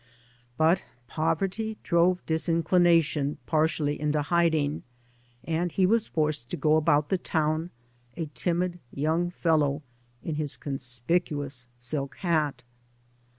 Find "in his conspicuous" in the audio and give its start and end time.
10.23-11.67